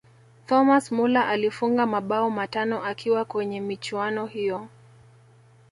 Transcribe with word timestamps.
thomas 0.47 0.91
muller 0.91 1.23
alifunga 1.23 1.85
mabao 1.85 2.29
matano 2.31 2.83
akiwa 2.85 3.25
kwenye 3.25 3.61
michuano 3.61 4.25
hiyo 4.25 4.67